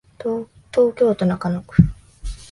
[0.17, 0.47] 東
[0.95, 1.83] 京都中野区